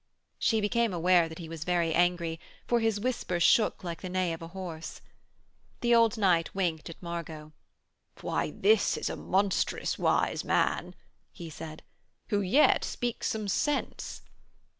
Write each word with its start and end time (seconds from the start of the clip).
She 0.39 0.61
became 0.61 0.93
aware 0.95 1.29
that 1.29 1.37
he 1.37 1.47
was 1.47 1.63
very 1.63 1.93
angry, 1.93 2.39
for 2.65 2.79
his 2.79 2.99
whisper 2.99 3.39
shook 3.39 3.83
like 3.83 4.01
the 4.01 4.09
neigh 4.09 4.33
of 4.33 4.41
a 4.41 4.47
horse. 4.47 4.99
The 5.81 5.93
old 5.93 6.17
knight 6.17 6.55
winked 6.55 6.89
at 6.89 6.99
Margot. 7.03 7.51
'Why 8.21 8.49
this 8.49 8.97
is 8.97 9.11
a 9.11 9.15
monstrous 9.15 9.99
wise 9.99 10.43
man,' 10.43 10.95
he 11.31 11.51
said, 11.51 11.83
'who 12.29 12.41
yet 12.41 12.83
speaks 12.83 13.27
some 13.27 13.47
sense.' 13.47 14.23